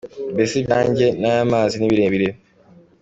[0.33, 2.29] Mbese ibyanjye n’aya mazi ni birebire!”.